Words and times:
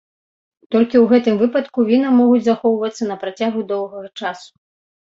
Толькі 0.75 0.97
ў 0.99 1.03
гэтым 1.11 1.35
выпадку 1.43 1.87
віна 1.91 2.15
могуць 2.19 2.43
захоўвацца 2.51 3.03
на 3.13 3.23
працягу 3.27 3.59
доўгага 3.75 4.07
часу. 4.19 4.51